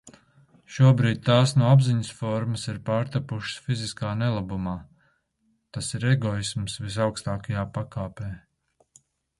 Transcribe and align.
Šobrīd 0.75 1.19
tās 1.27 1.51
no 1.57 1.67
apziņas 1.73 2.09
formas 2.21 2.63
ir 2.73 2.79
pārtapušas 2.89 3.61
fiziskā 3.67 4.15
nelabumā. 4.25 4.75
Tas 5.77 5.95
ir 6.01 6.11
egoisms 6.15 6.83
visaugstākajā 6.89 7.71
pakāpē. 7.79 8.35